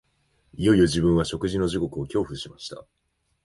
[0.55, 2.85] いよいよ自分は食事の時刻を恐怖しました